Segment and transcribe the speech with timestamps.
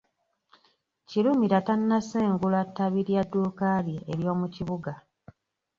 [1.07, 4.93] Kirumira tannasengula ttabi lya dduuka lye ery’omu kibuga.